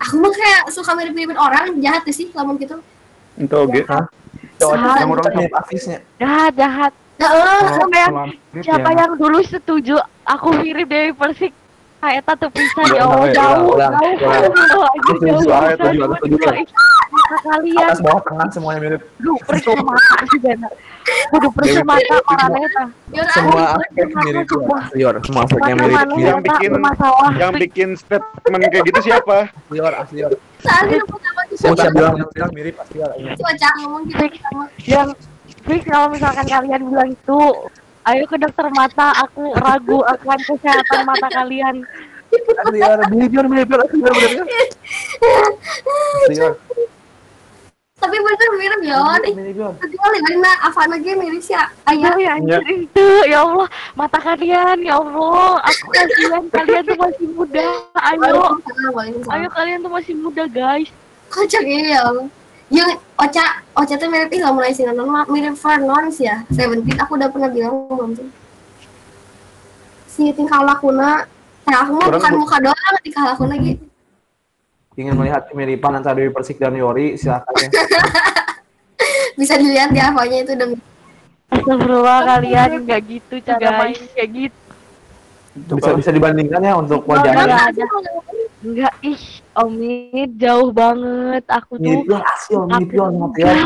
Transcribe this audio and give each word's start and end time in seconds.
Aku 0.00 0.14
mah 0.16 0.32
kayak 0.32 0.62
suka 0.72 0.96
mirip-miripin 0.96 1.36
orang, 1.36 1.76
jahat 1.78 2.02
ya 2.08 2.12
sih 2.12 2.26
lamun 2.32 2.56
gitu. 2.56 2.80
Itu 3.36 3.52
oke. 3.54 3.80
Cowok 4.56 4.74
Yang 4.76 5.10
orang 5.10 5.32
mirip 5.36 5.54
artisnya. 5.54 5.98
Jahat, 6.16 6.52
jahat. 6.56 6.92
Ya 7.20 7.28
Allah, 7.28 7.60
Siapa 7.68 7.96
yang, 8.00 8.14
siapa 8.64 8.90
ya. 8.90 8.98
yang 9.04 9.12
dulu 9.20 9.38
setuju 9.44 10.00
aku 10.24 10.56
mirip 10.56 10.88
Dewi 10.88 11.12
Persik? 11.12 11.52
Kayak 12.00 12.24
tatu 12.24 12.48
Ulang, 12.48 12.88
ya 12.88 13.04
Allah 13.04 13.12
ulang, 13.12 13.28
jauh, 13.28 13.76
ulang, 13.76 13.92
jauh, 13.92 14.16
ulang. 14.16 14.52
jauh, 14.56 14.80
lagi 14.80 15.00
Setuju, 15.04 15.36
jauh. 15.44 15.52
ah, 15.52 17.09
aku 17.30 17.46
kalian, 17.46 17.86
Atas 17.86 18.02
bawah 18.02 18.22
tengah 18.26 18.46
semuanya 18.50 18.80
mirip. 18.82 19.00
duh 19.16 19.38
periksa 19.46 19.70
mata 19.78 20.14
sih 20.26 20.40
Gana. 20.42 20.68
Kudu 21.30 21.48
periksa 21.54 21.82
mata 21.82 22.16
orang 22.26 22.52
eta. 22.58 22.84
Yor, 23.10 23.26
Semua 23.30 23.62
aku- 23.70 23.78
aspek 23.78 24.08
mirip 24.18 24.46
Yor. 24.92 25.14
Semua 25.22 25.42
aspeknya 25.46 25.74
Mata 25.74 25.86
mirip. 26.10 26.18
Yang 26.18 26.40
bikin-. 26.42 26.74
Yang 27.38 27.52
bikin 27.56 27.88
statement 27.94 28.62
kayak 28.66 28.84
gitu 28.84 29.00
siapa? 29.00 29.36
Yor, 29.70 29.92
asli 29.94 30.16
Yor. 30.20 30.32
Sama 30.60 30.90
tuh 30.90 31.06
Mau 31.62 31.74
siapa? 31.74 31.94
bilang 31.94 32.14
yang 32.16 32.30
bilang 32.30 32.52
mirip 32.52 32.74
pasti 32.74 32.96
Yor. 32.98 33.10
Jangan 33.54 33.78
ngomong 33.80 34.02
gitu 34.06 34.36
sama. 34.40 34.64
yang 34.84 35.08
fix 35.60 35.80
kalau 35.84 36.06
misalkan 36.10 36.44
kalian 36.44 36.82
bilang 36.84 37.08
itu 37.10 37.40
ayo 38.02 38.24
ke 38.24 38.36
dokter 38.36 38.66
mata 38.70 39.12
aku 39.14 39.52
ragu 39.54 39.98
akan 40.02 40.38
kesehatan 40.40 41.00
mata 41.04 41.28
kalian 41.30 41.84
Asli 42.30 42.78
asli 42.80 43.26
bener 43.26 43.44
Yor. 43.50 44.46
Asli 46.22 46.34
Yor, 46.38 46.54
Tapi 48.00 48.16
bener 48.16 48.48
mirip 48.56 48.80
Yor. 48.80 49.20
Nanti 49.20 49.96
kali 49.96 50.18
mana 50.24 50.50
Avana 50.64 50.96
ge 50.96 51.12
mirip 51.12 51.42
si 51.44 51.52
Ayo 51.52 51.68
Ayah. 51.84 52.16
ya 52.16 52.30
anjir 52.34 52.62
itu 52.66 53.06
ya 53.28 53.44
Allah 53.44 53.68
mata 53.92 54.16
kalian 54.16 54.80
ya 54.80 54.96
Allah 54.96 55.60
aku 55.60 55.84
kasihan 55.92 56.44
kalian 56.48 56.82
tuh 56.82 56.96
masih 56.96 57.26
muda 57.30 57.66
ayo 58.00 58.56
ayo 59.28 59.48
kalian 59.52 59.78
tuh 59.84 59.92
masih 59.92 60.14
muda 60.16 60.48
guys 60.48 60.88
Kocak 61.28 61.60
ya 61.62 62.00
Allah. 62.08 62.26
Yang 62.70 63.02
Ocha, 63.14 63.44
Ocha 63.74 63.94
tuh 63.94 64.06
mirip 64.08 64.30
ih 64.30 64.40
mulai 64.48 64.70
sih 64.70 64.86
nonton 64.86 65.10
mah 65.10 65.26
mirip 65.26 65.54
Vernon 65.54 66.06
sih 66.08 66.24
ya. 66.24 66.40
Seventeen 66.50 66.98
aku 66.98 67.18
udah 67.18 67.28
pernah 67.28 67.50
bilang 67.50 67.86
belum 67.90 68.14
sih. 68.14 68.26
Si 70.06 70.30
tingkah 70.34 70.62
lakuna, 70.62 71.26
nah 71.66 71.76
aku 71.82 71.98
mah 71.98 72.08
bukan 72.14 72.30
bu- 72.34 72.40
muka 72.46 72.56
doang 72.62 72.94
tingkah 73.02 73.24
lakuna 73.34 73.54
gitu. 73.58 73.89
Ingin 75.00 75.16
melihat 75.16 75.48
kemiripan 75.48 75.96
antara 75.96 76.12
Dewi 76.14 76.28
Persik 76.28 76.60
dan 76.60 76.76
Yori, 76.76 77.16
silakan 77.16 77.54
ya. 77.56 77.68
Bisa 79.40 79.56
dilihat 79.56 79.88
ya 79.90 80.12
apanya 80.12 80.44
itu 80.44 80.52
demi 80.52 80.76
Astagfirullah 81.50 82.18
kalian 82.28 82.84
nggak 82.84 83.00
gitu 83.08 83.34
cara 83.40 83.68
main 83.80 83.96
kayak 84.12 84.28
gitu. 84.30 84.58
Bisa 85.72 85.90
bisa 85.96 86.10
dibandingkan 86.12 86.60
ya 86.60 86.76
untuk 86.76 87.02
Enggak 87.02 87.32
wajahnya. 87.34 87.84
enggak 88.60 88.94
ih 89.02 89.22
Omid 89.56 90.30
jauh 90.36 90.70
banget. 90.70 91.42
Aku 91.48 91.74
tuh 91.74 92.06
Mirip 92.06 92.22
asli 92.22 92.54
sama 92.54 92.76
Yor. 93.34 93.56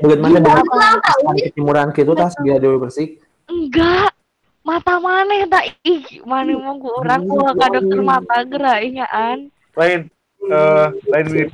Bagaimana 0.00 0.28
Iya, 0.28 0.40
dengan 0.40 0.64
tahu. 0.66 0.98
kesan 0.98 1.36
ketimuran 1.38 1.86
gitu 1.92 2.12
tas 2.12 2.34
dia 2.38 2.56
Dewi 2.56 2.76
Persik? 2.78 3.10
enggak 3.46 4.10
mata 4.60 5.00
mana 5.00 5.48
tak 5.48 5.64
ih 5.80 6.04
mana 6.22 6.52
mau 6.52 6.76
orang 6.98 7.24
ku 7.24 7.40
ka 7.40 7.66
dokter 7.70 8.00
mata 8.02 8.36
gerainya 8.42 9.06
an? 9.08 9.48
Lain 9.72 10.10
eh 10.48 10.86
lain 11.12 11.26
mirip 11.28 11.50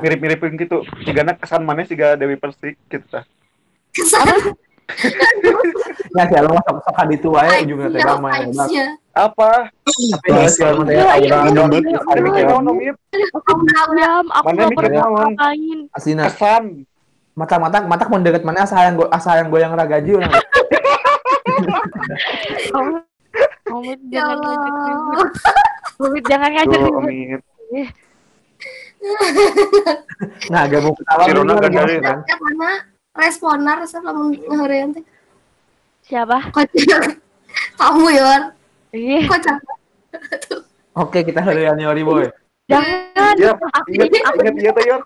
mirip 0.00 0.18
miripin 0.22 0.52
gitu. 0.56 0.86
Sigana 1.02 1.34
kesan 1.34 1.66
mana 1.66 1.82
sih 1.84 1.98
Dewi 1.98 2.38
Persik 2.38 2.78
gitu 2.88 3.06
tah. 3.10 3.24
kesan 3.92 4.54
Ya 6.14 6.24
sih, 6.30 6.38
lo 6.38 6.54
masuk 6.54 6.78
masuk 6.78 6.94
hadi 6.94 7.18
itu 7.18 7.28
aja 7.34 7.58
ujungnya 7.58 7.90
teh 7.90 8.00
ya. 8.00 8.14
vibes-nya. 8.16 8.86
Apa? 9.16 9.50
Ya 10.86 11.10
Asina, 15.92 16.30
Kesan. 16.30 16.86
mata-mata 17.36 17.84
mata 17.84 18.08
mau 18.08 18.16
deket 18.16 18.48
mana 18.48 18.64
asa 18.64 18.88
yang 18.88 18.96
go 18.96 19.12
asa 19.12 19.36
yang 19.44 19.52
goyang 19.52 19.76
ragaji 19.76 20.16
orang. 20.16 20.32
Omid 23.66 24.00
Ya 24.08 24.24
jangan 24.24 24.40
ngajak 24.40 24.96
Omid 26.00 26.24
jangan 26.24 26.50
ngajak 26.56 26.80
Omid. 26.96 27.40
Nah, 30.50 30.62
gak 30.66 30.80
mau 30.82 30.94
ketawa 30.96 31.22
Si 31.24 31.30
Rona 31.36 31.52
lagi 31.54 31.62
gandarin. 31.68 32.00
kan. 32.02 32.18
Mana 32.40 32.70
responar 33.16 33.78
sama 33.88 34.10
ngeheureun 34.12 34.90
teh. 34.96 35.04
siapa 36.06 36.38
Kocak. 36.54 37.18
Kamu 37.80 38.08
Yor. 38.14 38.40
ih 38.94 39.24
Kocak. 39.26 39.58
Oke, 40.96 41.26
kita 41.26 41.40
harian 41.42 41.76
Yori 41.76 42.02
boy. 42.02 42.24
jangan 42.66 43.34
Iya, 43.38 43.54
aku 43.54 43.88
ingat 43.94 44.10
ingat 44.16 44.54
iya 44.58 44.70
teh 44.72 44.84
Yor. 44.86 45.02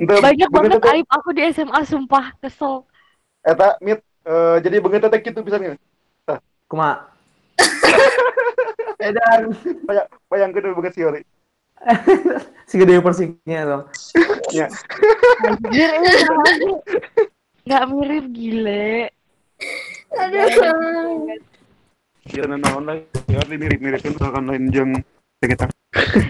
Banyak 0.00 0.48
banget 0.48 0.78
teh, 0.80 0.92
aib 0.96 1.08
aku 1.12 1.28
di 1.36 1.42
SMA 1.52 1.80
sumpah 1.84 2.32
kesel 2.40 2.84
Eta 3.44 3.76
mit 3.80 4.00
eh, 4.24 4.56
jadi 4.64 4.76
begitu 4.80 5.06
teh 5.08 5.20
gitu 5.20 5.40
pisan 5.44 5.76
Kuma. 6.70 7.10
Edan 9.00 9.56
Bayang 9.88 10.08
bayangkeun 10.28 10.76
begitu 10.76 10.94
si 10.94 11.00
Yori. 11.02 11.20
si 12.68 12.74
gede 12.76 13.00
persiknya 13.00 13.60
dong. 13.64 13.82
Ya. 14.52 14.68
anjir 15.48 15.90
sih. 15.96 16.74
nggak 17.64 17.84
mirip 17.92 18.26
gile 18.32 19.08
Aduh. 20.12 20.48
Iya 22.28 22.44
naon 22.44 22.84
lah. 22.84 22.96
Yori 23.32 23.56
mirip-miripin 23.56 24.12
misalkan 24.12 24.44
lain 24.44 24.68
jeung 24.68 24.92
kita. 25.40 25.72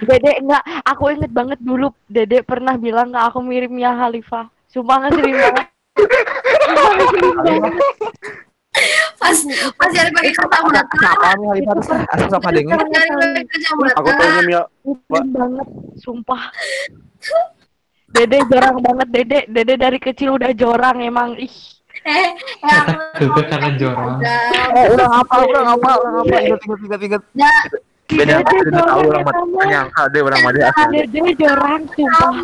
Dede 0.06 0.38
enggak, 0.38 0.62
aku 0.86 1.10
inget 1.10 1.32
banget 1.34 1.58
dulu 1.58 1.90
Dede 2.06 2.46
pernah 2.46 2.78
bilang 2.78 3.10
nggak 3.10 3.34
aku 3.34 3.42
mirip 3.42 3.72
Mia 3.72 3.90
Khalifah. 3.98 4.46
Sumpah 4.70 5.02
ngeselin 5.02 5.34
banget. 5.34 5.66
Sumpah 6.70 6.92
ngeselin 6.94 7.34
banget. 7.42 7.74
Pas 9.20 9.36
pas 9.76 9.90
jadi 9.92 10.08
pakai 10.16 10.32
kacamata. 10.32 10.80
Kenapa 10.88 11.36
nih 11.36 11.46
hari 11.52 11.62
harus 11.68 11.86
asal 11.92 12.28
sama 12.32 12.48
dengi? 12.56 12.72
Aku 14.00 14.08
tahunya 14.16 14.42
Mia 14.48 14.62
banget, 15.36 15.68
sumpah. 16.00 16.48
Dede 18.10 18.40
jorang 18.48 18.80
banget 18.80 19.08
Dede. 19.12 19.40
Dede 19.46 19.74
dari 19.76 19.98
kecil 20.00 20.40
udah 20.40 20.50
jorang 20.56 21.04
emang. 21.04 21.36
Ih, 21.36 21.52
Eh, 22.00 22.32
Itu 23.20 23.40
karena 23.44 23.76
jorang. 23.76 24.24
Eh, 24.24 24.88
orang 24.88 25.12
apa? 25.20 25.34
Orang 25.44 25.66
apa? 25.76 25.90
Apa? 26.00 26.36
Ingat 26.40 26.60
ingat 26.64 26.80
ingat 26.80 27.00
ingat. 27.04 27.22
Ya, 27.36 27.52
Beda 28.10 28.42
Dede 28.42 28.56
beda 28.66 28.80
tahu 28.88 29.00
orang 29.06 29.22
mah 29.22 30.04
deh 30.10 30.20
orang 30.24 30.40
mah 30.42 30.52
dia 30.56 31.30
jorang 31.38 31.82
sumpah. 31.94 32.34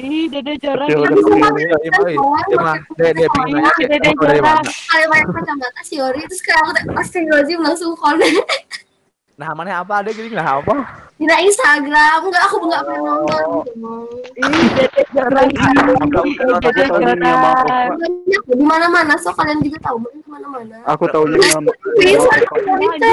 Ih, 0.00 0.24
Dede 0.26 0.56
jorang. 0.56 0.88
Kecil 0.88 1.04
udah. 1.04 1.52
Iya, 1.54 1.76
iya, 1.78 1.92
iya. 2.08 2.72
Dia 2.96 3.10
dia 3.12 3.28
pengen 3.28 3.56
nanya 3.58 3.86
Dede 3.86 4.10
mana. 4.16 4.64
kali 4.64 5.04
pakai 5.04 5.26
kacamata 5.30 5.80
si 5.82 5.94
terus 6.00 6.40
kayak 6.40 6.58
aku 6.58 6.70
teh 6.72 6.84
astagfirullahaladzim 6.94 7.60
langsung 7.60 7.92
connect 7.94 8.48
Nah, 9.36 9.56
mana 9.56 9.80
apa 9.80 10.04
ada 10.04 10.12
gini 10.12 10.28
nah 10.30 10.60
apa? 10.60 10.76
di 11.16 11.24
Instagram 11.24 12.18
enggak 12.22 12.44
aku 12.44 12.56
enggak 12.60 12.80
pernah 12.82 13.12
nonton 13.12 13.44
Ih, 14.36 14.64
Dede. 14.70 15.00
Ih, 16.24 16.36
Dede 16.60 16.84
banyak 16.88 18.42
di 18.50 18.64
mana 18.64 18.86
mana 18.86 19.14
so 19.16 19.28
kalian 19.32 19.60
juga 19.60 19.78
tahu 19.82 19.96
banget 19.98 20.20
ke 20.20 20.28
mana 20.30 20.46
mana 20.48 20.76
Aku 20.86 21.04
bisa 21.04 21.60
Malkova. 21.60 21.72
bisa 22.00 23.08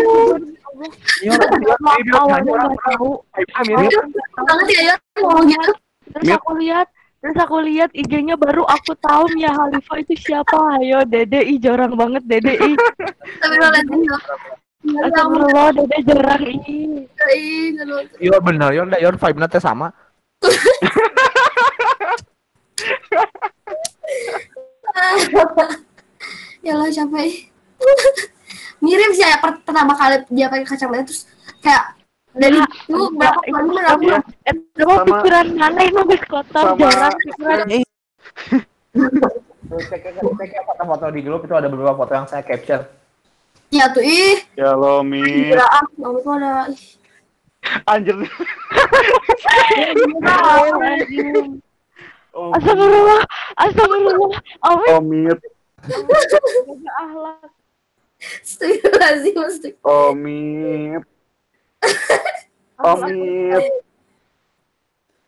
Iya, 1.20 1.36
tahu 2.16 2.28
mirip. 3.66 4.04
banget 4.38 4.68
ya 4.70 4.94
ngomong 5.18 5.46
gitu 5.48 5.72
terus 6.14 6.30
aku 6.36 6.52
lihat 6.60 6.88
terus 7.18 7.38
aku 7.42 7.58
lihat 7.66 7.90
IG-nya 7.98 8.38
baru 8.38 8.64
aku 8.70 8.94
tahu 9.02 9.26
Mia 9.34 9.50
Khalifa 9.52 9.94
itu 10.00 10.14
siapa. 10.22 10.80
Ayo 10.80 11.02
Dede 11.04 11.42
ih 11.44 11.58
jorang 11.58 11.98
banget 11.98 12.24
Dede 12.24 12.56
tapi 13.42 13.56
nanti 13.58 13.98
Yor 14.88 15.04
Astagfirullah 15.10 15.68
Dede 15.76 15.98
jorang 16.06 16.42
Ih, 16.48 17.74
nggak 17.76 17.86
nonton. 17.90 18.18
Iya. 18.22 18.38
Bener, 18.40 18.70
Yor, 18.72 18.88
Yor 19.02 19.16
vibe-nya 19.18 19.48
teh 19.50 19.60
sama. 19.60 19.90
ya 26.66 26.74
lah 26.76 26.90
capek 26.90 27.48
mirip 28.84 29.12
sih 29.14 29.26
ya 29.26 29.40
per- 29.42 29.62
pertama 29.66 29.94
kali 29.98 30.22
dia 30.34 30.50
pakai 30.50 30.66
kacamata 30.66 31.10
terus 31.10 31.26
kayak 31.62 31.97
dari 32.38 32.56
Ya, 32.56 32.66
itu 32.88 33.04
berapa 33.12 33.18
enggak, 33.18 33.34
kali 33.36 33.50
itu 33.50 33.66
mana 33.68 33.82
aku 33.90 34.06
itu 34.48 34.86
Sama- 34.88 35.04
pikiran 35.04 35.48
mana 35.54 35.80
ini 35.82 36.02
wis 36.06 36.22
kotor 36.24 36.66
jorang 36.76 37.14
pikiran 37.18 37.68
Cek 39.68 40.00
cek 40.00 40.16
cek 40.40 40.62
foto-foto 40.64 41.06
di 41.12 41.22
grup 41.22 41.42
itu 41.44 41.52
ada 41.52 41.68
beberapa 41.68 41.94
foto 41.96 42.12
yang 42.14 42.24
saya 42.26 42.40
capture. 42.42 42.88
ya 43.68 43.92
tuh 43.92 44.00
ih 44.00 44.40
Ya 44.56 44.72
lo 44.72 45.04
Mi. 45.04 45.52
ah 45.52 45.84
tuh 45.92 46.24
ada 46.24 46.72
ih. 46.72 46.96
Anjir. 47.84 48.16
Astagfirullahaladzim. 49.68 51.60
Oh, 52.38 52.54
Astagfirullah 52.54 53.26
Astagfirullah 53.58 54.38
Amin 54.62 54.94
Omid. 54.94 55.38
jaga 55.90 56.94
ahlak 57.02 57.50
Astagfirullahaladzim, 58.40 59.36
astagfirullah. 59.42 61.02
Omit. 62.78 63.14
Omit. 63.54 63.64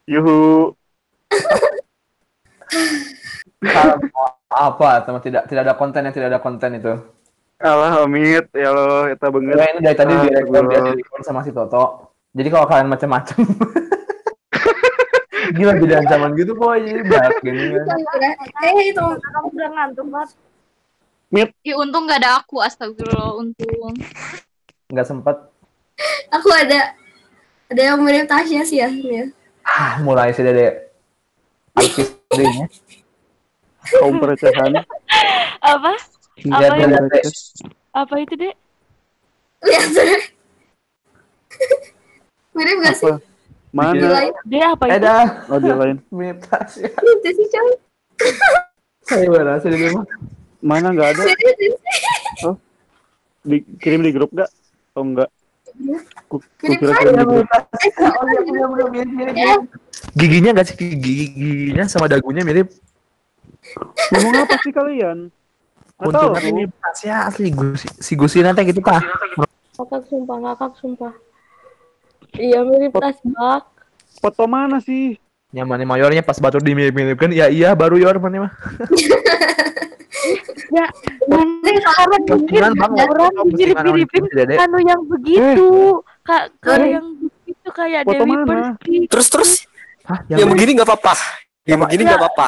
Yuhu. 0.06 0.74
apa 4.50 4.90
teman 5.04 5.22
tidak 5.22 5.44
tidak 5.46 5.62
ada 5.64 5.76
konten 5.76 6.02
yang 6.02 6.14
tidak 6.14 6.30
ada 6.30 6.40
konten 6.40 6.72
itu 6.74 6.94
Alah 7.60 8.02
Omit, 8.02 8.48
ya 8.56 8.72
lo, 8.72 9.04
ya 9.06 9.20
banget. 9.20 9.52
ini 9.76 9.84
dari 9.84 9.94
tadi 9.94 10.14
Ah, 10.16 10.24
direkam 10.24 10.64
dia 10.66 10.80
Allah. 10.80 10.96
direkam 10.96 11.22
sama 11.22 11.44
si 11.44 11.52
Toto 11.52 12.08
jadi 12.32 12.48
kalau 12.48 12.66
kalian 12.66 12.88
macam-macam 12.88 13.36
gila 15.52 15.74
jadi 15.76 15.94
ancaman 16.00 16.32
gitu 16.34 16.52
kok 16.54 16.72
jadi 16.78 17.02
berat 17.04 17.34
gini 17.42 17.64
kan 17.76 18.00
Eh, 18.64 18.88
itu 18.88 19.02
Kamu 19.02 19.48
udah 19.50 19.70
ngantuk 19.72 20.08
banget. 20.08 20.30
Ih, 21.62 21.76
untung 21.76 22.06
gak 22.06 22.20
ada 22.20 22.42
aku, 22.42 22.58
astagfirullah, 22.58 23.34
untung. 23.36 23.94
nggak 24.90 25.06
sempet 25.06 25.38
aku 26.32 26.50
ada 26.52 26.98
ada 27.70 27.82
yang 27.94 28.02
mirip 28.02 28.26
Tasya 28.26 28.66
sih 28.66 28.82
ya. 28.82 28.90
ah 29.66 30.02
mulai 30.02 30.34
sih 30.34 30.42
dede 30.42 30.90
artis 31.78 32.10
deh 32.34 32.50
Kaum 33.90 34.22
perecehan. 34.22 34.86
Apa? 35.66 35.92
Apa 36.54 36.74
itu? 36.78 36.94
deh 37.10 37.26
Apa 37.90 38.16
itu, 38.22 38.34
Dek? 38.38 38.54
Lihat 39.66 39.90
deh. 39.98 40.24
mirip 42.54 42.76
gak 42.86 42.96
sih? 43.02 43.10
Apa? 43.10 43.18
Mana? 43.74 44.06
Lain 44.14 44.34
Dek 44.46 44.62
apa 44.62 44.84
itu? 44.86 45.02
dah 45.02 45.26
Oh, 45.50 45.58
dia 45.58 45.74
lain. 45.74 45.98
mitas 46.14 46.78
ya 46.78 46.90
itu 46.90 47.30
sih 47.38 47.48
coy. 47.50 47.72
saya 49.10 49.26
berasa 49.26 49.66
di 49.74 49.78
Mana 50.60 50.92
nggak 50.94 51.10
ada? 51.18 51.22
Sih. 51.24 52.56
Dikirim 53.48 54.06
di 54.06 54.12
grup 54.14 54.30
gak? 54.36 54.52
Oh 54.94 55.02
enggak. 55.02 55.32
Mirip 55.80 56.78
kira 56.80 56.92
kan? 56.94 57.02
kirim 57.02 57.16
di 57.16 57.26
grup. 57.26 57.48
Ya, 59.34 59.54
giginya 60.20 60.50
nggak 60.54 60.68
sih 60.68 60.76
gigi 60.76 61.32
giginya 61.34 61.88
sama 61.88 62.12
dagunya 62.12 62.44
mirip 62.44 62.68
Ngomong 64.14 64.34
apa 64.44 64.56
sih 64.64 64.72
kalian? 64.72 65.32
Nanti 66.00 66.52
mirip 66.52 66.72
Tasya 66.80 67.28
asli 67.28 67.50
Gusi, 67.52 67.88
si 68.00 68.14
Gusi 68.16 68.44
nanti 68.44 68.64
gitu 68.68 68.80
pak 68.84 69.04
Ngakak 69.80 70.12
sumpah, 70.12 70.38
ngakak 70.44 70.72
sumpah. 70.76 71.14
Iya 72.36 72.68
mirip 72.68 72.92
tasbak. 73.00 73.64
Foto 74.20 74.44
mana 74.44 74.84
sih? 74.84 75.16
nyamannya 75.50 75.86
mayornya 75.90 76.22
pas 76.22 76.38
batur 76.38 76.62
di 76.62 76.78
mirip 76.78 76.94
mirip 76.94 77.18
kan 77.18 77.34
ya 77.34 77.50
iya 77.50 77.74
baru 77.74 77.98
yor 77.98 78.22
mana 78.22 78.46
mah 78.46 78.54
Ya, 80.70 80.86
mana 81.26 81.70
sekarang 81.72 82.74
banget. 82.74 83.08
orang 83.10 83.34
mirip-miripin 83.48 84.24
anu 84.56 84.78
yang 84.82 85.02
begitu. 85.06 85.70
Kak, 86.22 86.54
kalau 86.60 86.86
Eh. 86.86 86.92
yang 86.94 87.08
begitu 87.16 87.68
kayak 87.70 88.02
Dewi? 88.04 88.34
Persik. 88.44 89.02
Terus 89.08 89.28
terus 89.28 89.52
Hah, 90.04 90.20
yang 90.28 90.50
begini 90.50 90.74
nggak 90.74 90.86
apa-apa. 90.86 91.14
Yang 91.64 91.80
begini 91.86 92.02
nggak 92.04 92.20
apa-apa. 92.20 92.46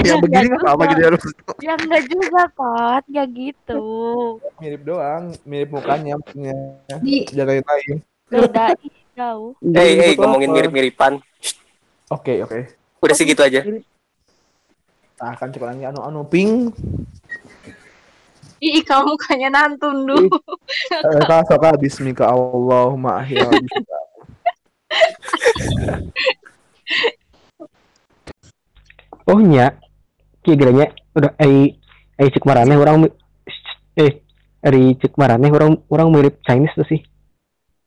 Yang 0.00 0.18
begini 0.20 0.44
nggak 0.50 0.72
apa 0.72 0.82
gitu 0.86 1.00
ya 1.00 1.08
lu 1.08 1.18
Yang 1.60 1.78
enggak 1.84 2.02
juga, 2.08 2.42
Kot. 2.50 3.02
Enggak 3.04 3.26
gitu. 3.30 3.82
mirip 4.56 4.82
doang 4.82 5.22
mirip 5.44 5.68
mukanya 5.70 6.14
punya 6.22 6.54
yang 7.28 7.44
lain 7.60 7.96
Beda 8.24 8.72
jauh. 9.14 9.52
Eh, 9.60 9.88
eh 10.02 10.12
ngomongin 10.16 10.50
mirip-miripan. 10.50 11.20
oke 12.08 12.34
oke 12.40 12.58
Udah 12.98 13.12
segitu 13.12 13.40
aja. 13.40 13.60
nah 15.14 15.30
kan 15.32 15.46
cek 15.46 15.60
lagi 15.60 15.84
anu 15.84 16.00
anu 16.00 16.20
ping 16.24 16.72
Ih, 18.64 18.80
kamu 18.80 19.12
mukanya 19.12 19.48
nantun 19.52 20.08
dulu. 20.08 20.40
eh 20.88 21.20
kak 21.28 21.44
soka 21.52 21.76
bismika 21.76 22.32
Allahumma 22.32 23.20
ahya. 23.20 23.44
Oh 29.28 29.36
nya, 29.40 29.76
kira-kiranya 30.40 30.96
udah 31.12 31.32
eh 31.36 31.76
eh 32.16 32.28
cek 32.32 32.44
marane 32.48 32.72
orang 32.80 33.04
eh 34.00 34.24
dari 34.64 34.96
cek 34.96 35.12
marane 35.20 35.52
orang 35.52 35.76
orang 35.92 36.08
mirip 36.08 36.40
Chinese 36.40 36.72
tuh 36.72 36.88
sih. 36.88 37.00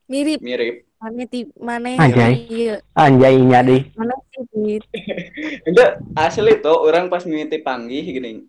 Mirip. 0.06 0.38
mirip 0.38 0.86
Mana 0.98 1.26
ti 1.30 1.46
mana 1.58 1.94
Anjay. 1.94 2.46
Iya. 2.50 2.82
Anjay 2.94 3.34
nya 3.42 3.66
deh. 3.66 3.82
Mana 3.98 4.14
sih 4.30 4.78
enggak 5.68 6.02
asli 6.14 6.58
tuh 6.62 6.86
orang 6.86 7.10
pas 7.10 7.26
mimiti 7.26 7.58
panggih 7.62 8.02
gini 8.02 8.46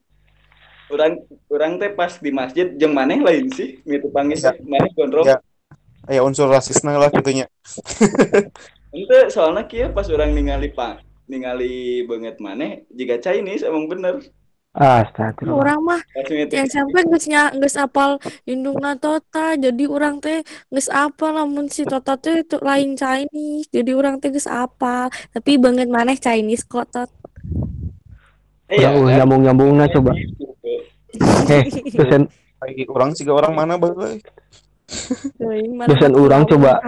orang 0.90 1.14
orang 1.50 1.72
teh 1.78 1.92
pas 1.94 2.12
di 2.18 2.32
masjid 2.34 2.68
jeung 2.76 2.94
maneh 2.94 3.22
lain 3.22 3.50
sih 3.54 3.80
panggih 4.14 4.38
Enggak. 4.38 4.56
sih 4.58 4.66
maneh 4.66 4.90
gondrong 4.98 5.26
Enggak. 5.26 5.42
ya 6.10 6.22
unsur 6.26 6.50
rasisnya 6.50 6.98
lah 6.98 7.10
gitunya 7.14 7.46
ente 8.96 9.20
soalnya 9.30 9.64
kia 9.70 9.94
pas 9.94 10.10
orang 10.10 10.34
ningali 10.34 10.74
pak 10.74 11.06
ningali 11.30 12.04
banget 12.10 12.42
maneh 12.42 12.90
jika 12.90 13.22
Chinese 13.22 13.66
emang 13.66 13.86
bener 13.86 14.18
Astagfirullah. 14.70 15.66
Orang 15.66 15.80
mah 15.82 16.02
yang 16.54 16.70
sampai 16.70 17.02
nya 17.26 17.50
geus 17.58 17.74
apal 17.74 18.22
indungna 18.46 18.94
Tota. 19.02 19.58
Jadi 19.58 19.90
orang 19.90 20.22
teh 20.22 20.46
geus 20.70 20.94
apal 20.94 21.42
lamun 21.42 21.66
si 21.74 21.90
Tota 21.90 22.14
teh 22.22 22.46
itu 22.46 22.62
lain 22.62 22.94
Chinese. 22.94 23.66
Jadi 23.74 23.92
orang 23.98 24.22
teh 24.22 24.30
geus 24.30 24.46
apal. 24.46 25.10
Tapi 25.34 25.58
banget 25.58 25.90
maneh 25.90 26.22
Chinese 26.22 26.70
kok 26.70 26.86
Tot. 26.94 27.10
Iya, 28.70 28.94
Udah 28.94 29.10
kan? 29.10 29.18
nyambung 29.26 29.42
nyambung 29.42 29.70
nah 29.74 29.90
coba. 29.90 30.14
Eh 31.18 31.64
dosen 31.96 32.30
Lagi 32.60 32.84
orang 32.92 33.10
sih 33.16 33.24
orang 33.26 33.54
mana 33.56 33.80
bae 33.80 34.20
mana 35.72 35.88
dosen 35.90 36.14
orang 36.14 36.44
coba. 36.44 36.84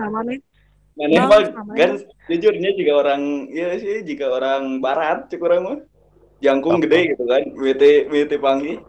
Bang, 0.92 1.24
mah 1.26 1.42
kan 1.74 1.92
jujurnya 2.28 2.70
jika 2.76 2.92
orang 2.94 3.48
ya 3.50 3.74
sih 3.80 4.04
jika 4.04 4.28
orang 4.30 4.84
barat 4.84 5.32
cek 5.32 5.42
orang 5.42 5.62
mah. 5.64 5.80
Jangkung 6.42 6.82
gede 6.82 7.14
gitu 7.14 7.24
kan 7.30 7.46
mimiti 7.54 8.10
mimiti 8.10 8.38
panggih 8.42 8.82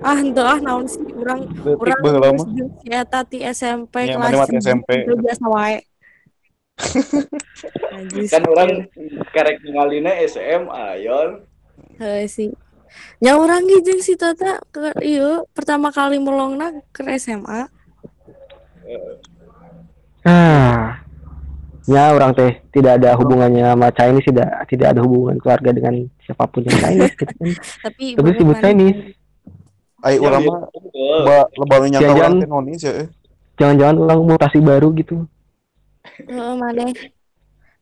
Ah 0.00 0.16
henteu 0.16 0.44
ah 0.44 0.56
naon 0.60 0.88
sih? 0.88 1.04
Urang 1.12 1.44
detik 1.60 1.76
urang 1.76 2.00
baheula 2.00 2.28
geus 2.32 2.40
mah. 2.40 2.48
jeung 2.56 2.70
si 2.80 2.88
eta 2.88 3.20
ti 3.24 3.38
SMP 3.44 3.94
Ya, 4.08 4.16
kelas 4.16 4.32
mana 4.32 4.60
SMP. 4.60 4.90
itu 5.04 5.14
biasa 5.20 5.44
wae. 5.48 5.76
Kan 8.32 8.42
orang 8.48 8.70
karek 9.32 9.60
ningalina 9.64 10.12
SM 10.24 10.68
ayon 10.68 11.44
Heuh 12.00 12.24
sih. 12.28 12.52
Nya 13.20 13.36
urang 13.40 13.64
ge 13.64 13.80
jeung 13.80 14.02
si 14.02 14.14
Tata 14.14 14.60
ke 14.68 14.92
ieu 15.04 15.44
pertama 15.56 15.88
kali 15.88 16.20
melongna 16.20 16.72
ke 16.92 17.04
SMA. 17.16 17.68
Ah. 20.26 21.00
Ya 21.86 22.10
orang 22.10 22.34
teh 22.34 22.58
tidak 22.74 22.98
ada 22.98 23.14
hubungannya 23.14 23.62
sama 23.62 23.94
Chinese 23.94 24.26
tidak 24.26 24.50
tidak 24.66 24.86
ada 24.90 25.00
hubungan 25.06 25.38
keluarga 25.38 25.70
dengan 25.70 25.94
siapa 26.18 26.50
pun 26.50 26.66
yang 26.66 26.74
Chinese 26.82 27.14
gitu 27.14 27.30
kan. 27.30 27.46
Tapi 27.86 28.04
Tapi 28.18 28.30
maneh. 28.42 28.58
Chinese. 28.58 29.00
Ai 30.02 30.18
orang 30.18 30.42
mah 30.44 30.60
betul 30.74 31.18
ba 31.22 31.38
lebaran 31.54 31.88
nyangka 31.94 32.10
Jajan. 32.10 32.32
orang 32.42 32.66
ya 32.74 32.92
eh. 33.06 33.08
Jangan-jangan 33.56 33.96
orang 34.02 34.18
mutasi 34.26 34.58
baru 34.60 34.88
gitu. 34.98 35.24
Heeh, 36.26 36.52
maneh. 36.58 36.92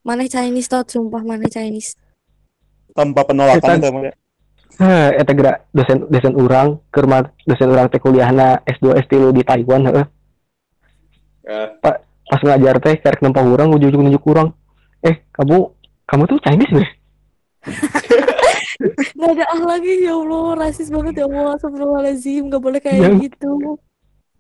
Maneh 0.05 0.28
Chinese 0.28 0.69
tot 0.69 0.87
sumpah 0.87 1.25
maneh 1.25 1.49
Chinese. 1.49 1.97
tanpa 2.95 3.26
penolakan 3.26 3.83
Setan. 3.83 4.14
Heh, 4.75 5.09
eta 5.23 5.31
geura 5.31 5.62
dosen 5.71 6.11
dosen 6.11 6.35
urang 6.35 6.83
keur 6.90 7.07
ma- 7.07 7.31
dosen 7.47 7.71
urang 7.71 7.87
teh 7.87 8.02
kuliahna 8.02 8.59
S2 8.66 8.99
S3 9.07 9.31
di 9.31 9.43
Taiwan 9.47 9.87
heeh. 9.87 10.07
Ya. 11.47 11.61
Pas 11.78 12.40
ngajar 12.43 12.83
teh 12.83 12.99
karek 12.99 13.23
nempang 13.23 13.47
urang 13.54 13.71
ujug-ujug 13.71 14.02
nunjuk 14.02 14.26
urang. 14.26 14.50
Eh, 15.04 15.23
kamu 15.31 15.71
kamu 16.11 16.23
tuh 16.26 16.38
Chinese 16.43 16.75
nih? 16.75 16.88
Nggak 19.14 19.31
ada 19.38 19.45
ah 19.54 19.62
lagi 19.62 20.02
ya 20.02 20.19
Allah, 20.19 20.47
rasis 20.59 20.90
banget 20.90 21.23
ya 21.23 21.25
Allah, 21.31 21.54
astagfirullahaladzim, 21.54 22.50
nggak 22.50 22.62
boleh 22.62 22.81
kayak 22.83 22.99
Yang- 22.99 23.31
gitu. 23.31 23.78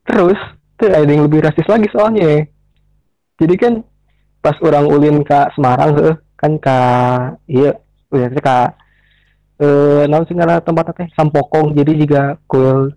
Terus 0.04 0.40
tuh 0.74 0.90
ada 0.90 1.06
yang 1.06 1.24
lebih 1.30 1.46
rasis 1.46 1.64
lagi 1.70 1.86
soalnya. 1.94 2.42
Jadi 3.38 3.54
kan 3.54 3.72
pas 4.42 4.58
orang 4.60 4.90
ulin 4.90 5.22
ke 5.22 5.38
Semarang 5.54 5.94
heeh, 5.96 6.16
kan 6.34 6.52
ka 6.58 6.78
iya 7.46 7.78
ulin 8.10 8.34
teh 8.34 8.42
ka 8.42 8.74
eh 9.60 10.02
naon 10.10 10.26
sih 10.26 10.34
ngaranna 10.34 10.62
tempat 10.64 10.94
teh 10.94 11.08
Sampokong. 11.14 11.74
Jadi 11.74 11.92
juga 12.06 12.34
kuil 12.50 12.90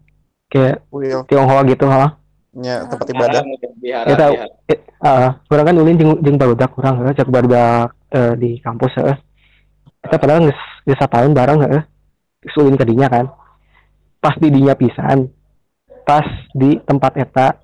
kayak 0.50 0.86
Wil 0.90 1.22
Tionghoa 1.28 1.62
gitu 1.68 1.86
ha. 1.90 2.18
nya 2.58 2.90
tempat 2.90 3.08
ibadah. 3.14 3.42
Biara, 3.78 4.08
Ya 4.10 4.16
tahu. 4.18 4.34
biara. 4.34 4.48
Eh, 4.66 4.80
ah, 5.06 5.30
orang 5.54 5.66
kan 5.70 5.78
ulin 5.78 6.00
jeung 6.02 6.14
jeung 6.26 6.38
barudak 6.42 6.74
urang 6.74 7.06
heeh, 7.06 7.14
cek 7.14 7.30
barudak 7.30 7.94
eh, 8.10 8.34
di 8.34 8.58
kampus 8.66 8.98
heeh. 8.98 9.18
Kita 10.02 10.18
padahal 10.18 10.50
geus 10.50 10.62
geus 10.90 10.98
tahun 10.98 11.38
bareng 11.38 11.60
heeh. 11.70 11.84
Geus 12.42 12.58
ulin 12.58 12.74
ke 12.74 12.86
dinya 12.88 13.06
kan. 13.14 13.30
Pas 14.18 14.34
di 14.42 14.50
dinya 14.50 14.74
pisan. 14.74 15.30
Pas 16.02 16.26
di 16.58 16.82
tempat 16.82 17.14
eta 17.22 17.62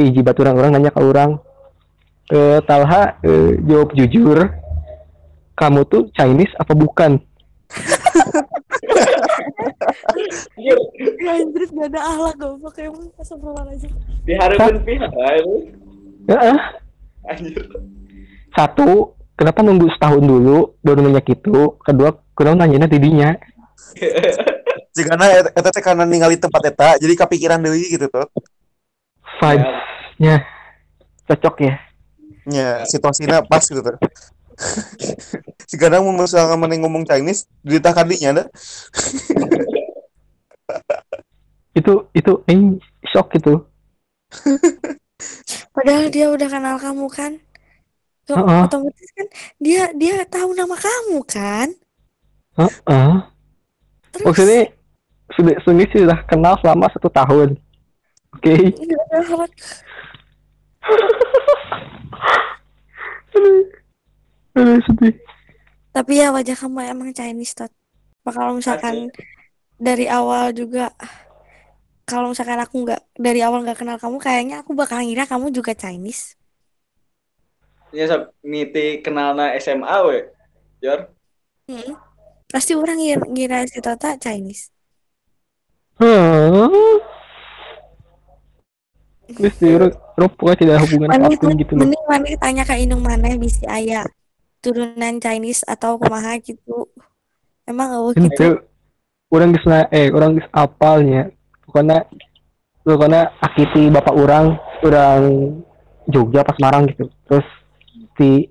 hiji 0.00 0.24
baturan 0.24 0.56
orang 0.56 0.72
nanya 0.72 0.90
ke 0.90 1.00
orang 1.04 1.36
eh 2.32 2.64
Talha 2.64 3.20
eh, 3.20 3.60
jawab 3.68 3.92
jujur 3.92 4.48
kamu 5.54 5.80
tuh 5.86 6.08
Chinese 6.16 6.54
apa 6.56 6.72
bukan 6.72 7.20
Anjir, 9.64 10.78
Ya 11.20 11.32
anjir 11.40 11.62
gak 11.72 11.88
ada 11.92 12.00
ahlak 12.00 12.34
goblok 12.38 12.76
emang 12.78 13.08
astagfirullahaladzim. 13.16 13.90
diharapkan 14.24 14.80
pihak 14.84 15.12
itu. 15.12 15.54
Heeh. 16.28 16.58
Anjir. 17.28 17.64
Satu, 18.54 19.18
kenapa 19.34 19.60
nunggu 19.66 19.90
setahun 19.96 20.22
dulu 20.24 20.78
baru 20.80 21.00
nanya 21.02 21.22
gitu? 21.24 21.76
Kedua, 21.82 22.14
kenapa 22.36 22.64
nanyanya 22.64 22.88
tidinya? 22.88 23.30
Jika 24.96 25.18
eta 25.50 25.70
teh 25.74 25.82
karena 25.82 26.06
ningali 26.06 26.38
tempat 26.38 26.62
eta, 26.70 26.88
jadi 27.02 27.18
kepikiran 27.18 27.58
deui 27.58 27.90
gitu 27.90 28.06
tuh. 28.06 28.30
Vibes-nya 29.42 30.46
cocok 31.26 31.54
ya. 31.66 31.74
Ya, 32.46 32.68
situasinya 32.86 33.42
pas 33.42 33.66
gitu 33.66 33.82
tuh. 33.82 33.96
mau 36.04 36.14
misalkan 36.14 36.58
mana 36.58 36.74
ngomong 36.78 37.04
Chinese, 37.04 37.46
diceritakan 37.66 38.06
dinya 38.10 38.30
ada. 38.40 38.44
Itu 41.74 42.06
itu 42.14 42.32
eh 42.46 42.78
shock 43.10 43.34
gitu. 43.34 43.66
Padahal 45.74 46.06
dia 46.06 46.30
udah 46.30 46.46
kenal 46.46 46.78
kamu 46.78 47.10
kan? 47.10 47.42
Tuh, 48.24 48.38
Heeh. 48.38 48.62
otomatis 48.64 49.10
kan 49.12 49.26
dia 49.58 49.90
dia 49.98 50.22
tahu 50.30 50.54
nama 50.54 50.78
kamu 50.78 51.18
kan? 51.26 51.68
Heeh. 52.56 53.12
Terus 54.14 54.24
Maksudnya 54.24 54.62
sudah 55.34 55.54
sudah 55.66 55.86
sudah 55.90 56.18
kenal 56.30 56.54
selama 56.62 56.86
satu 56.94 57.10
tahun. 57.10 57.58
Oke. 58.38 58.54
ada 58.70 58.96
ahlak. 59.18 59.52
Aduh. 64.54 64.62
Aduh, 64.62 64.78
sedih. 64.86 65.14
Tapi 65.94 66.12
ya 66.18 66.34
wajah 66.34 66.56
kamu 66.58 66.90
emang 66.90 67.10
Chinese 67.14 67.54
tot. 67.54 67.70
Apa 68.26 68.30
Kalau 68.34 68.52
misalkan 68.58 69.14
dari 69.78 70.06
awal 70.10 70.50
juga 70.50 70.90
kalau 72.04 72.34
misalkan 72.34 72.58
aku 72.58 72.82
nggak 72.82 73.02
dari 73.14 73.40
awal 73.46 73.62
nggak 73.62 73.78
kenal 73.78 73.98
kamu 73.98 74.18
kayaknya 74.18 74.56
aku 74.62 74.74
bakal 74.74 74.98
ngira 75.00 75.24
kamu 75.26 75.54
juga 75.54 75.70
Chinese. 75.76 76.34
Ya 77.94 78.10
sab 78.10 78.34
miti 78.42 78.98
kenalna 79.06 79.54
SMA 79.62 79.96
we. 80.08 80.18
Jor. 80.82 81.14
Hmm. 81.70 81.94
Pasti 82.50 82.74
orang 82.74 82.98
ngira, 82.98 83.22
ngira 83.30 83.58
si 83.70 83.78
Tota 83.78 84.18
Chinese. 84.18 84.74
Hmm. 85.98 86.74
Terus 89.38 89.56
orang 89.62 89.92
orang 90.18 90.30
pokoknya 90.36 90.58
tidak 90.58 90.76
hubungan 90.84 91.08
Mana 91.08 91.26
apa 91.30 91.38
pun 91.38 91.50
gitu 91.56 91.72
loh. 91.74 91.80
mending 91.86 92.04
mana 92.06 92.26
tanya 92.38 92.62
ke 92.66 92.74
Inung 92.82 93.02
mana 93.02 93.26
bisa 93.40 93.64
aya 93.70 94.04
turunan 94.64 95.20
Chinese 95.20 95.60
atau 95.68 96.00
kumaha 96.00 96.40
gitu. 96.40 96.88
Emang 97.68 97.92
eueuh 98.00 98.16
gitu. 98.16 98.32
Itu 98.32 98.48
orang 99.28 99.52
bisa 99.52 99.84
eh 99.92 100.08
orang 100.08 100.40
bisa 100.40 100.48
apalnya. 100.56 101.28
Pokoknya 101.68 102.08
pokoknya 102.80 103.36
akiti 103.44 103.92
bapak 103.92 104.14
orang 104.16 104.56
orang 104.80 105.20
Jogja 106.08 106.40
pas 106.40 106.56
Marang 106.56 106.88
gitu. 106.88 107.12
Terus 107.28 107.46
si 108.16 108.48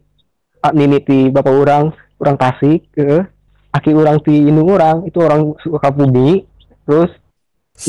ah, 0.62 0.74
nini 0.74 1.01
ti 1.01 1.34
bapak 1.34 1.53
orang 1.53 1.89
orang 2.22 2.38
Tasik 2.38 2.88
ke 2.93 3.25
aki 3.74 3.91
orang 3.98 4.22
ti 4.22 4.38
indung 4.38 4.70
orang 4.70 5.03
itu 5.10 5.17
orang 5.17 5.58
Sukabumi 5.65 6.46
terus 6.86 7.10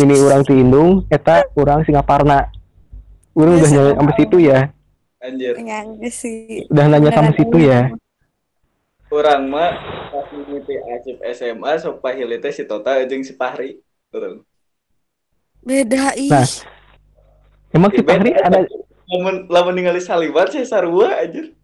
nini 0.00 0.16
orang 0.16 0.42
ti 0.42 0.54
indung 0.56 1.04
eta 1.12 1.44
orang 1.54 1.84
Singaparna 1.84 2.48
orang 3.36 3.60
udah 3.60 3.70
nanya 3.70 3.92
sampai 4.00 4.16
situ 4.16 4.36
ya 4.40 4.60
Anjir. 5.24 5.56
Ya 5.56 5.80
enggak 5.80 6.12
sih. 6.12 6.68
udah 6.68 6.84
nanya 6.88 7.10
sampai 7.12 7.34
situ 7.36 7.56
ya 7.64 7.80
Orang 9.14 9.46
mah 9.46 9.70
pas 10.10 10.26
mimiti 10.34 10.74
Acip 10.90 11.22
SMA 11.30 11.78
sok 11.78 12.02
pahili 12.02 12.42
teh 12.42 12.50
si 12.50 12.66
Tota 12.66 12.98
jeung 13.06 13.22
si 13.22 13.30
Fahri. 13.30 13.78
Betul. 14.10 14.42
Beda 15.62 16.10
ih. 16.18 16.34
Nah, 16.34 16.42
emang 17.70 17.94
si 17.94 18.02
Fahri 18.02 18.34
ada 18.34 18.58
lamun 19.06 19.46
lamun 19.46 19.74
ningali 19.78 20.02
salibat 20.02 20.50
sih 20.50 20.66
sarua 20.66 21.22
anjir. 21.22 21.54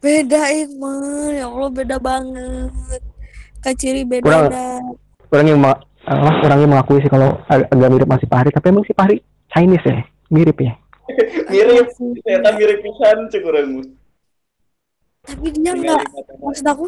Beda 0.00 0.48
Iqmal, 0.48 1.36
ya 1.36 1.44
Allah 1.44 1.68
beda 1.68 1.96
banget. 2.00 2.72
Kaciri 3.60 4.08
beda 4.08 4.24
Kurang- 4.24 4.48
dah. 4.48 4.80
orang 5.28 5.46
yang 5.52 5.60
ma- 5.60 5.82
orang 6.40 6.58
yang 6.64 6.70
mengakui 6.72 7.04
sih 7.04 7.10
kalau 7.12 7.36
ag- 7.52 7.68
agak 7.68 7.88
mirip 7.92 8.08
sama 8.08 8.16
si 8.16 8.26
Fahri 8.32 8.48
tapi 8.48 8.66
emang 8.72 8.84
si 8.88 8.96
Fahri 8.96 9.16
Chinese 9.52 9.84
ya 9.84 10.00
mirip 10.32 10.56
ya 10.56 10.72
Mirip, 11.52 11.84
ternyata 12.24 12.48
mirip 12.56 12.78
pisan 12.80 13.28
mah. 13.28 13.97
Tapi 15.28 15.52
dia 15.52 15.76
enggak 15.76 16.00
maksud 16.40 16.64
aku 16.64 16.84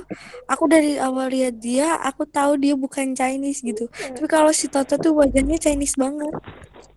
aku 0.48 0.64
dari 0.64 0.96
awal 0.96 1.28
lihat 1.28 1.60
dia 1.60 2.00
aku 2.00 2.24
tahu 2.24 2.56
dia 2.56 2.72
bukan 2.72 3.12
Chinese 3.12 3.60
gitu. 3.60 3.84
Tapi 3.92 4.24
kalau 4.24 4.48
si 4.48 4.64
Toto 4.64 4.96
tuh 4.96 5.12
wajahnya 5.12 5.60
Chinese 5.60 5.92
banget. 5.94 6.32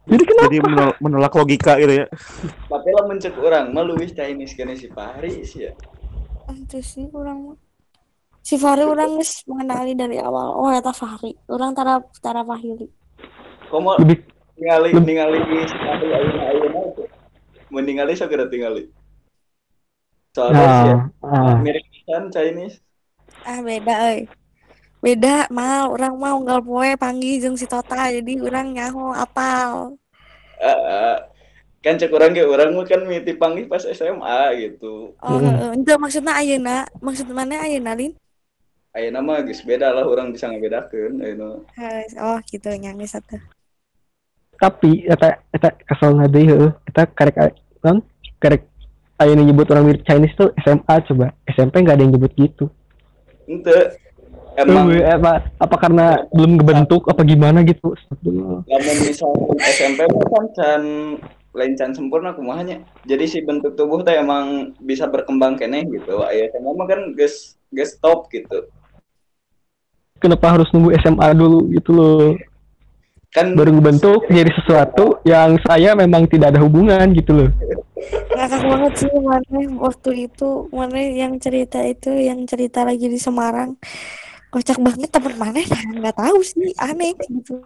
jadi 0.03 0.23
kenapa 0.23 0.47
Jadi 0.47 0.57
menol- 0.59 0.97
menolak 1.00 1.33
logika 1.33 1.75
gitu 1.77 1.93
ya. 2.00 2.07
Tapi 2.67 2.88
lamun 2.91 3.19
cek 3.19 3.35
urang 3.35 3.71
mah 3.71 3.83
luwih 3.83 4.07
Chinese 4.07 4.55
kene 4.55 4.75
si 4.75 4.88
Fahri 4.88 5.43
sih 5.43 5.67
ya. 5.67 5.75
Itu 6.47 6.79
sih 6.79 7.12
orang. 7.12 7.59
Si 8.39 8.55
Fahri 8.55 8.83
orang 8.83 9.15
geus 9.15 9.43
mengenali 9.43 9.95
dari 9.95 10.19
awal. 10.19 10.55
Oh, 10.55 10.67
eta 10.67 10.91
Fahri. 10.91 11.35
Orang 11.47 11.71
tara 11.71 12.00
tara 12.19 12.43
Fahri. 12.43 12.88
Komo 13.67 13.95
lebih 14.00 14.27
ningali 14.55 14.91
ningali 14.95 15.39
si 15.67 15.75
Fahri 15.75 16.07
ayeuna-ayeuna 16.07 16.81
tuh. 16.95 17.07
Mun 17.67 17.83
ningali 17.83 18.15
sagera 18.15 18.47
tingali. 18.47 18.88
Soalnya 20.35 20.65
ya, 20.87 20.97
nah, 21.21 21.53
ah, 21.53 21.55
mirip 21.63 21.85
pisan 21.93 22.23
Chinese. 22.33 22.77
Ah, 23.45 23.59
beda 23.67 23.93
euy. 24.09 24.19
Beda 25.03 25.35
mal 25.57 25.91
orang 25.95 26.15
mau 26.23 26.35
unggal 26.41 26.59
poe 26.63 26.91
panggil 27.03 27.35
jeung 27.43 27.57
si 27.59 27.65
Tota 27.67 28.07
jadi 28.15 28.33
orang 28.47 28.67
nyaho 28.75 29.11
apal. 29.23 29.71
Eh, 30.57 30.79
eh, 30.97 31.15
kan 31.83 31.99
cek 31.99 32.13
urang 32.15 32.31
ge 32.35 32.43
urang 32.47 32.69
mah 32.75 32.85
kan 32.87 33.01
mimiti 33.03 33.33
panggih 33.35 33.65
pas 33.71 33.83
SMA 33.83 34.39
gitu. 34.63 35.13
Oh, 35.19 35.37
heeh. 35.43 35.69
Itu 35.77 35.91
maksudnya 35.99 36.33
ayeuna, 36.39 36.87
maksud 37.05 37.27
mana 37.29 37.55
ayeuna 37.67 37.93
Lin? 37.99 38.13
Ayeuna 38.95 39.19
mah 39.27 39.41
geus 39.45 39.61
beda 39.69 39.91
lah 39.91 40.05
urang 40.07 40.31
bisa 40.33 40.47
ngabedakeun 40.49 41.13
ayeuna. 41.23 41.49
Oh, 42.25 42.37
gitu 42.49 42.69
nyangge 42.73 43.07
satu. 43.09 43.37
tapi 44.61 45.03
eta 45.11 45.43
eta 45.51 45.69
kesel 45.89 46.15
nade 46.15 46.39
heeh 46.39 46.71
eta 46.87 47.03
karek 47.17 47.37
a- 47.43 47.57
non 47.83 47.97
karek 48.39 48.63
ayo 49.24 49.34
nyebut 49.39 49.72
orang 49.72 49.88
mirip 49.88 50.03
Chinese 50.03 50.36
tuh 50.36 50.51
SMA 50.62 50.96
coba 51.08 51.32
SMP 51.48 51.82
nggak 51.82 51.96
ada 51.96 52.03
yang 52.03 52.13
nyebut 52.13 52.34
gitu 52.36 52.68
Ente 53.48 53.98
emang 54.60 54.94
Eh, 54.94 55.01
apa 55.08 55.50
apa 55.58 55.75
karena 55.82 56.27
belum 56.30 56.62
kebentuk 56.62 57.10
apa 57.10 57.22
gimana 57.25 57.65
gitu 57.65 57.96
lamun 58.68 58.98
misalkan 59.01 59.58
SMP 59.63 60.06
kan 60.06 60.46
can 60.53 60.84
lain 61.53 61.77
can 61.77 61.94
sempurna 61.94 62.34
kumahanya. 62.34 62.82
Jadi 63.06 63.30
si 63.30 63.38
bentuk 63.46 63.77
tubuh 63.77 64.01
teh 64.01 64.18
emang 64.18 64.74
bisa 64.82 65.06
berkembang 65.06 65.53
keneh 65.53 65.86
gitu. 65.86 66.25
Aya 66.25 66.50
SMA 66.50 66.74
mah 66.74 66.89
kan 66.89 67.13
geus 67.13 67.62
geus 67.70 67.94
stop 67.94 68.25
gitu. 68.34 68.65
kenapa 70.24 70.56
harus 70.56 70.72
nunggu 70.72 70.96
SMA 71.03 71.27
dulu 71.36 71.68
gitu 71.75 71.92
loh 71.92 72.39
Kan 73.34 73.58
baru 73.58 73.75
ngebentuk 73.75 74.30
jadi 74.32 74.48
sesuatu 74.62 75.20
yang 75.27 75.60
saya 75.68 75.98
memang 75.98 76.30
tidak 76.32 76.56
ada 76.56 76.63
hubungan 76.63 77.12
gitu 77.12 77.34
loh 77.36 77.50
Ngakak 78.12 78.62
banget 78.72 78.93
sih 79.01 79.13
mana 79.29 79.60
waktu 79.86 80.10
itu 80.27 80.50
mana 80.74 80.98
yang 81.22 81.33
cerita 81.43 81.79
itu 81.86 82.10
yang 82.29 82.39
cerita 82.50 82.79
lagi 82.89 83.05
di 83.13 83.19
Semarang. 83.22 83.77
Kocak 84.53 84.77
banget 84.81 85.10
teman 85.10 85.36
mana 85.38 85.60
nah, 85.62 85.83
nggak 86.00 86.17
tahu 86.22 86.38
sih 86.45 86.72
aneh 86.77 87.13
gitu. 87.17 87.62